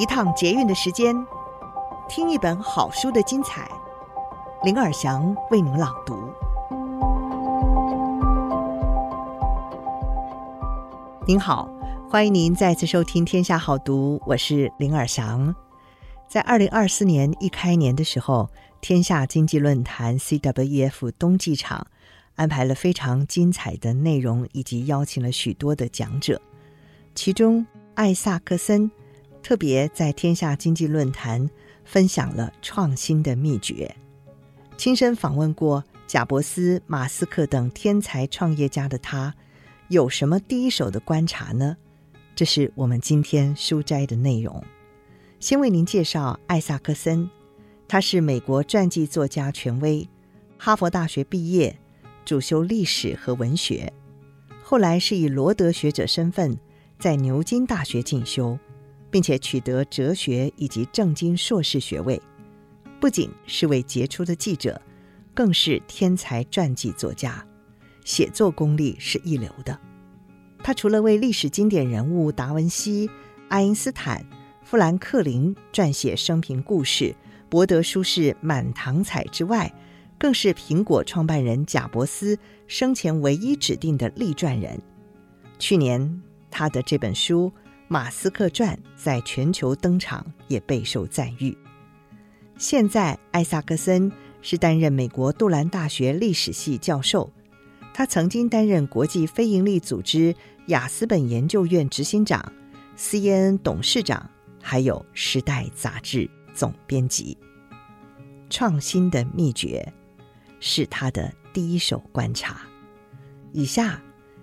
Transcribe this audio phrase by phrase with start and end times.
[0.00, 1.14] 一趟捷运的时间，
[2.08, 3.70] 听一本好书的精彩。
[4.64, 6.32] 林尔祥为您朗读。
[11.26, 11.68] 您好，
[12.08, 15.54] 欢迎您再次收听《天下好读》，我是林尔祥。
[16.26, 18.48] 在二零二四年一开年的时候，
[18.80, 21.86] 天下经济论坛 CWEF 冬季场
[22.36, 26.40] 安排了非常精彩的内容，以及邀请了许多的讲者，
[27.14, 28.90] 其中艾萨克森。
[29.42, 31.48] 特别在天下经济论坛
[31.84, 33.94] 分享了创新的秘诀，
[34.76, 39.34] 亲身访问过贾伯斯、马斯克等天才创业家的他，
[39.88, 41.76] 有什么第一手的观察呢？
[42.36, 44.62] 这是我们今天书斋的内容。
[45.40, 47.28] 先为您介绍艾萨克森，
[47.88, 50.08] 他是美国传记作家权威，
[50.58, 51.76] 哈佛大学毕业，
[52.24, 53.92] 主修历史和文学，
[54.62, 56.56] 后来是以罗德学者身份
[56.98, 58.58] 在牛津大学进修。
[59.10, 62.20] 并且取得哲学以及政经硕士学位，
[63.00, 64.80] 不仅是位杰出的记者，
[65.34, 67.44] 更是天才传记作家，
[68.04, 69.76] 写作功力是一流的。
[70.62, 73.10] 他除了为历史经典人物达文西、
[73.48, 74.24] 爱因斯坦、
[74.62, 77.12] 富兰克林撰写生平故事，
[77.48, 79.72] 博得书市满堂彩之外，
[80.18, 84.80] 更是苹果创办人贾伯斯生前唯一指定的立传人。
[85.58, 87.50] 去年他的这本书。
[87.92, 91.58] 《马斯克传》在全球登场，也备受赞誉。
[92.56, 97.28] 现在，艾萨克森是担任美国杜兰大学历史系教授。
[97.92, 100.32] 他曾经担任国际非营利组织
[100.66, 102.52] 雅斯本研究院执行长、
[102.96, 104.30] CNN 董事长，
[104.62, 107.36] 还有《时代》杂志总编辑。
[108.48, 109.92] 创新的秘诀
[110.60, 112.60] 是他的第一手观察。
[113.50, 114.00] 以下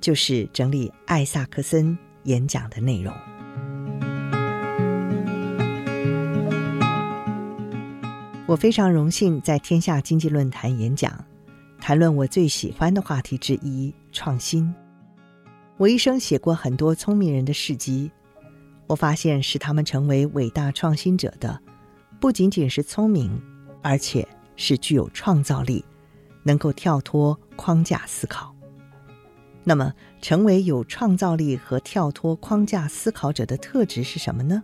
[0.00, 1.96] 就是整理艾萨克森
[2.28, 3.12] 演讲的内容。
[8.46, 11.12] 我非常荣幸在天下经济论坛演讲，
[11.80, 14.72] 谈论我最喜欢的话题之一——创新。
[15.76, 18.10] 我一生写过很多聪明人的事迹，
[18.86, 21.60] 我发现使他们成为伟大创新者的，
[22.20, 23.40] 不仅仅是聪明，
[23.82, 25.84] 而且是具有创造力，
[26.42, 28.57] 能够跳脱框架思考。
[29.64, 34.62] 那么，成为有创造力和跳脱框架思考者的特质是什么呢？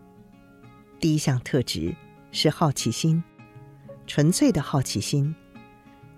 [0.98, 1.94] 第一项特质
[2.32, 3.22] 是好奇心。
[4.06, 5.34] 纯粹的好奇心，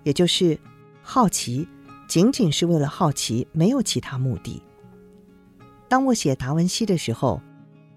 [0.03, 0.59] 也就是
[1.01, 1.65] 好奇，
[2.05, 4.61] 仅仅是为了好奇，没有其他目的。
[5.87, 7.41] 当我写达文西的时候，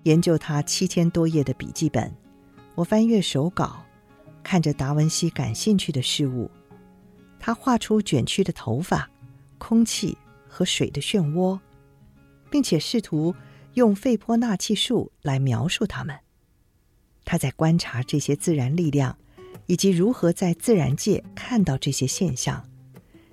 [0.05, 2.15] 研究他七千多页的笔记本，
[2.77, 3.85] 我翻阅手稿，
[4.45, 6.49] 看着达文西感兴趣的事物，
[7.41, 9.11] 他画出卷曲的头发、
[9.59, 10.17] 空气
[10.51, 11.59] 和水的漩涡，
[12.51, 13.35] 并且试图
[13.75, 16.19] 用费波纳契数来描述它们。
[17.25, 19.17] 他在观察这些自然力量。
[19.67, 22.69] 以及如何在自然界看到这些现象，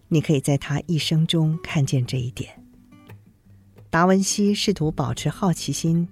[0.07, 2.63] 你可以在他一生中看见这一点。
[3.89, 6.07] 达文西试图保持好奇心，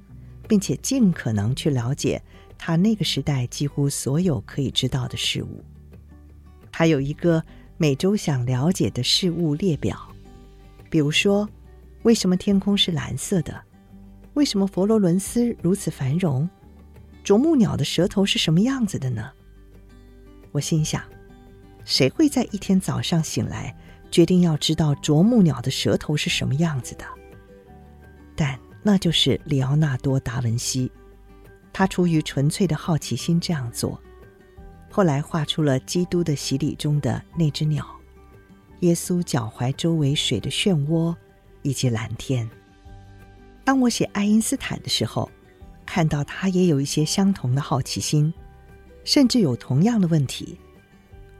[0.48, 2.20] 并且尽可能去了解
[2.58, 5.64] 他那个时代几乎所有可以知道的事物。
[6.72, 7.44] 他有一个
[7.78, 10.12] 每周想了解的事物列表，
[10.96, 11.46] 比如说，
[12.04, 13.62] 为什么天空是蓝色的？
[14.34, 16.50] 为什么佛罗伦斯如此繁荣？
[17.22, 19.30] 啄木鸟的舌头是什么样子的呢？
[20.54, 21.04] 我心想，
[21.84, 23.76] 谁会在一天早上醒来，
[24.10, 27.04] 决定要知道啄木鸟的舌头是什么样子的？
[28.34, 30.90] 但那就是里奥纳多·达文西，
[31.74, 34.02] 他出于纯粹的好奇心这样做。
[34.90, 37.86] 后来画出了《基督的洗礼》中的那只鸟，
[38.82, 41.16] 耶稣脚踝周围水的漩涡，
[41.62, 42.50] 以及蓝天。
[43.64, 45.30] 当我写爱因斯坦的时候，
[45.86, 48.34] 看到他也有一些相同的好奇心。
[49.04, 50.60] 甚至有同样的问题：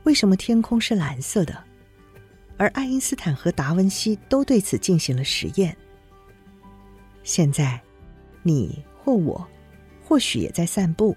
[0.04, 1.64] 为什么天空是蓝色的？
[2.56, 5.76] 而爱因斯坦和达文西都对此进行了实验。
[7.24, 7.82] 现在，
[8.44, 9.44] 你或我，
[10.00, 11.16] 或许也在散步，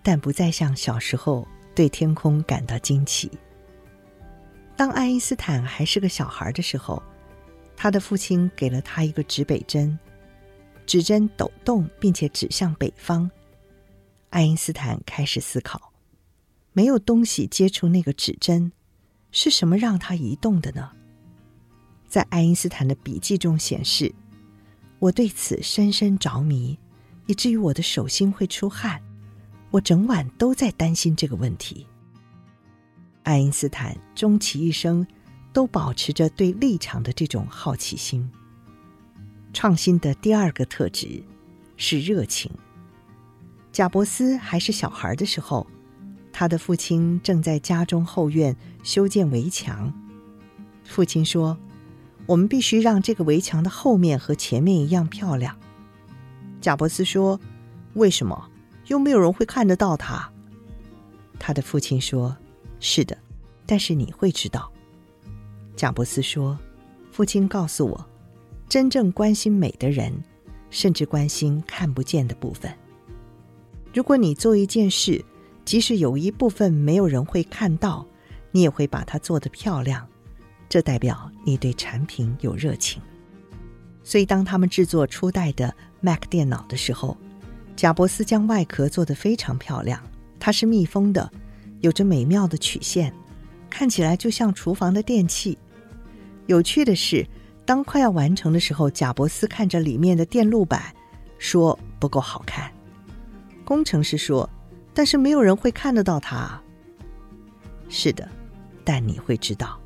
[0.00, 3.28] 但不再像小时候对天空感到惊奇。
[4.78, 7.02] 当爱因斯坦还是个小孩的时候，
[7.76, 9.98] 他的父亲给了他一个指北针，
[10.86, 13.28] 指针抖动，并且指向北方。
[14.30, 15.92] 爱因斯坦开始思考：
[16.72, 18.70] 没有东西接触那个指针，
[19.32, 20.92] 是什么让它移动的呢？
[22.06, 24.14] 在爱因斯坦的笔记中显示，
[25.00, 26.78] 我对此深深着迷，
[27.26, 29.02] 以至于我的手心会出汗。
[29.72, 31.84] 我整晚都在担心这个问题。
[33.28, 35.06] 爱因斯坦终其一生
[35.52, 38.26] 都保持着对立场的这种好奇心。
[39.52, 41.22] 创新的第二个特质
[41.76, 42.50] 是热情。
[43.70, 45.66] 贾伯斯还是小孩的时候，
[46.32, 49.92] 他的父亲正在家中后院修建围墙。
[50.82, 51.58] 父亲说
[52.24, 55.54] ：“我们必须让这个围墙的后面和前面一样漂亮。”
[56.62, 57.38] 贾伯斯说
[57.92, 58.48] ：“为什么？
[58.86, 60.32] 又没有人会看得到它。”
[61.38, 62.34] 他的父亲说
[62.80, 63.16] ：“是的，
[63.66, 64.70] 但是你会知道。”
[65.76, 66.58] 贾伯斯说
[67.12, 68.06] ：“父亲告诉我，
[68.68, 70.12] 真正关心美的人，
[70.70, 72.72] 甚至关心看不见的部分。
[73.94, 75.24] 如果你做一件事，
[75.64, 78.04] 即使有一部分没有人会看到，
[78.50, 80.06] 你也会把它做得漂亮，
[80.68, 83.00] 这代表你对产品有热情。
[84.02, 87.16] 所以，当他们制作初代的 Mac 电脑的时候，
[87.76, 90.02] 贾伯斯将外壳做得非常漂亮。
[90.40, 91.30] 它是密封的，
[91.80, 93.12] 有着美妙的曲线，
[93.70, 95.56] 看起来就像厨房的电器。
[96.46, 97.26] 有趣的是，
[97.64, 100.94] 当快要完成的时候，贾伯斯看着里面的电路板，
[101.38, 102.72] 说不够好看。
[103.64, 104.48] 工程师说
[104.94, 106.60] ：“但是没有人会看得到它。”
[107.88, 108.28] 是的，
[108.84, 109.78] 但你会知道。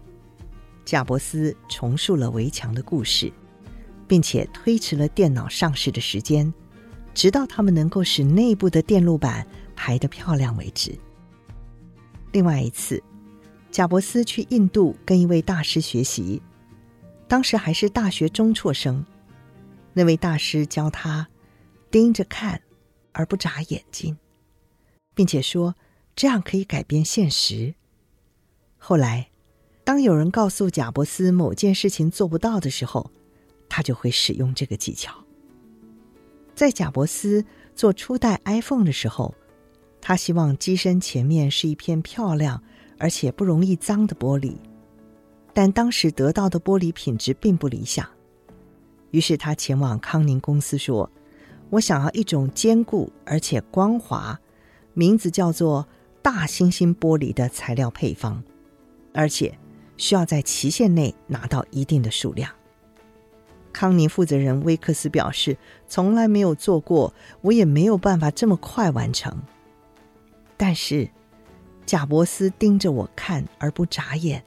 [0.85, 3.33] 贾伯斯重述了围墙的故事，
[4.07, 6.53] 并且推迟了电脑上市的时间，
[7.13, 9.47] 直到他们能够使内部的电路板。
[9.75, 10.97] 排得漂亮为止。
[12.33, 13.03] 另外一次，
[13.71, 16.41] 贾伯斯去印度跟一位大师学习，
[17.29, 19.05] 当时还是大学中辍生。
[19.93, 21.29] 那位大师教他
[21.91, 22.63] 盯着看，
[23.13, 24.17] 而不眨眼睛，
[25.15, 25.75] 并且说
[26.17, 27.75] 这样可以改变现实。
[28.79, 29.29] 后来，
[29.85, 33.11] 当有人告诉贾伯斯某件事情做不到的时候，
[33.69, 35.23] 他就会使用这个技巧。
[36.55, 37.45] 在贾伯斯
[37.75, 39.35] 做初代 iPhone 的时候。
[40.03, 42.61] 他希望机身前面是一片漂亮
[42.99, 44.57] 而且不容易脏的玻璃，
[45.55, 48.07] 但当时得到的玻璃品质并不理想。
[49.13, 51.09] 于是他前往康宁公司说
[51.71, 54.39] ：“我想要一种坚固而且光滑，
[54.93, 55.87] 名字叫做
[56.21, 58.43] 大猩猩玻璃的材料配方，
[59.15, 59.57] 而且
[59.97, 62.51] 需要在期限内拿到一定的数量。”
[63.73, 65.57] 康宁负责人威克斯表示
[65.87, 69.41] ：“从来没有做过，我也没有办法这么快完成。”
[70.65, 71.11] 但是，
[71.85, 74.41] 贾伯斯盯着我看而不眨眼。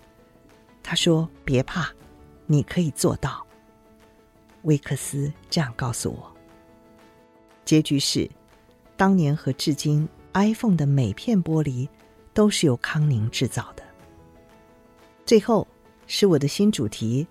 [0.81, 1.89] 他说：“别怕，
[2.45, 3.45] 你可以做到。”
[4.63, 6.33] 威克斯这样告诉我。
[7.65, 8.31] 结局是，
[8.95, 11.89] 当年和至今，iPhone 的每片玻璃
[12.33, 13.83] 都是由康宁制造的。
[15.25, 15.67] 最后
[16.07, 17.27] 是我的新主题：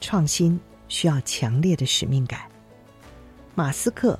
[0.00, 0.58] 创新
[0.88, 2.50] 需要强烈的使命感。
[3.54, 4.18] 马斯克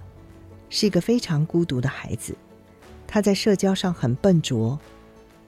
[0.68, 2.36] 是一个非常孤独的孩子。
[3.06, 4.78] 他在社交上很笨拙，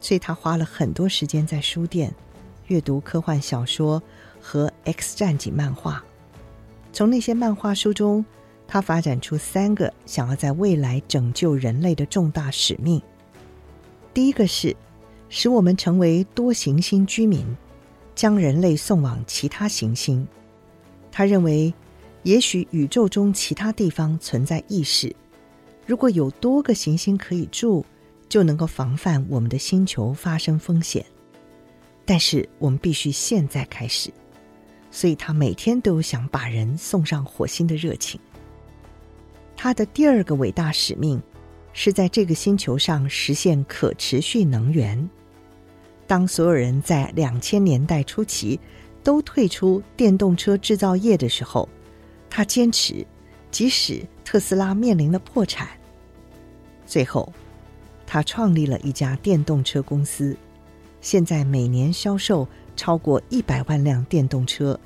[0.01, 2.15] 所以他花了很多时间在书店
[2.69, 4.03] 阅读科幻小说
[4.41, 6.03] 和 X 战警漫画。
[6.93, 8.25] 从那些漫画书中，
[8.67, 13.01] 他发展出三个想要在未来拯救人类的重大使命。
[14.15, 14.75] 第一个是
[15.29, 17.45] 使我们成为多行星居民，
[18.15, 20.27] 将人类送往其他行星。
[21.13, 21.73] 他认为，
[22.23, 25.15] 也许宇宙中其他地方存在意识。
[25.89, 27.83] 如果有多个行星可以住，
[28.29, 31.03] 就能够防范我们的星球发生风险。
[32.05, 34.11] 但是我们必须现在开始，
[34.91, 38.21] 所以他每天都想把人送上火星的热情。
[39.57, 41.19] 他的第二个伟大使命
[41.73, 45.09] 是在这个星球上实现可持续能源。
[46.07, 48.61] 当所有人在两千年代初期
[49.03, 51.67] 都退出电动车制造业的时候，
[52.29, 53.07] 他坚持，
[53.51, 55.67] 即使特斯拉面临了破产。
[56.89, 57.31] 最后，
[58.07, 60.35] 他创立了一家电动车公司，
[61.03, 64.81] 现在每年销售超过一百万辆电动车，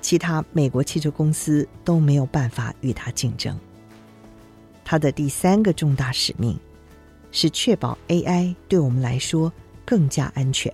[0.00, 3.54] 其他美国汽车公司都没有办法与他竞争。
[4.82, 6.58] 他的第三个重大使命
[7.30, 9.52] 是确保 AI 对我们来说
[9.84, 10.72] 更加安全。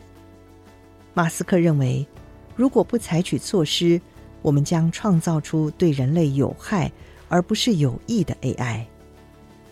[1.15, 2.07] 马斯克认为，
[2.55, 4.01] 如果不采取措施，
[4.41, 6.93] 我们将创造出对人类有害
[7.29, 8.85] 而不是有益的 AI。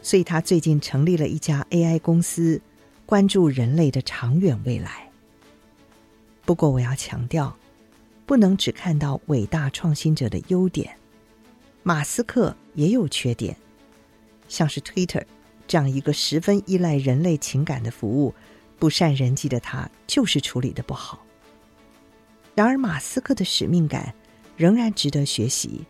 [0.09, 2.59] 所以他最近成立了一家 AI 公司，
[3.05, 5.07] 关注人类的长远未来。
[6.47, 7.55] 不过我要强调，
[8.25, 10.97] 不能只看到伟大创新者的优点，
[11.83, 13.55] 马斯克也有缺点，
[14.49, 15.23] 像是 Twitter
[15.67, 18.35] 这样一个十分依赖人类情感的服务，
[18.79, 21.23] 不善人际的他就是处理的不好。
[22.55, 24.15] 然而，马斯克的使命感
[24.57, 25.85] 仍然值得学习。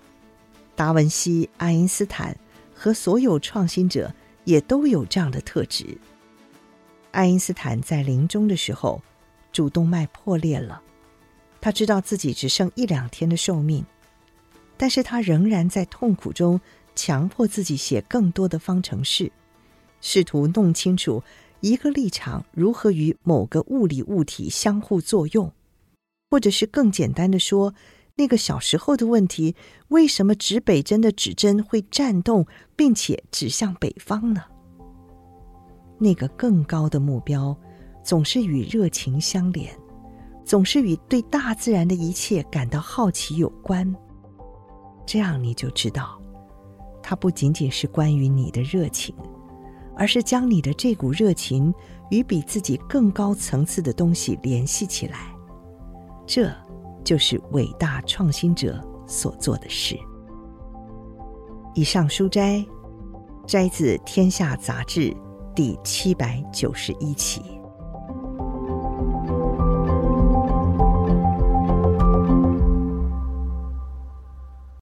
[0.74, 2.36] 达文西、爱因斯坦。
[2.78, 5.98] 和所有创新者也都有这样的特质。
[7.10, 9.02] 爱因斯坦在临终的时候，
[9.50, 10.80] 主动脉破裂了，
[11.60, 13.84] 他知道自己只剩一两天的寿命，
[14.76, 16.60] 但是他仍然在痛苦中
[16.94, 19.32] 强迫自己写更多的方程式，
[20.00, 21.20] 试图弄清楚
[21.58, 25.52] 一个立场如何与某个物理物体相互作用，
[26.30, 27.74] 或者是更简单的说，
[28.18, 29.54] 那个小时候的问题：
[29.88, 32.44] 为什么指北针的指针会颤动，
[32.74, 34.42] 并且指向北方呢？
[36.00, 37.56] 那个更高的目标，
[38.02, 39.72] 总是与热情相连，
[40.44, 43.94] 总是与对大自然的一切感到好奇有关。
[45.06, 46.20] 这样你就知道，
[47.00, 49.14] 它不仅仅是关于你的热情，
[49.96, 51.72] 而是将你的这股热情
[52.10, 55.32] 与比自己更高层次的东西联系起来。
[56.26, 56.52] 这
[57.04, 59.98] 就是伟大创新者所做的事。
[61.74, 62.64] 以上书摘
[63.46, 65.10] 摘自《天下杂志》
[65.54, 67.57] 第七百九十一期。